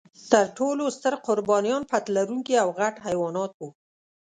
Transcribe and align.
تر 0.31 0.45
ټولو 0.57 0.83
ستر 0.97 1.13
قربانیان 1.25 1.81
پت 1.91 2.05
لرونکي 2.15 2.55
او 2.63 2.69
غټ 2.79 2.95
حیوانات 3.07 3.51
و. 3.57 3.61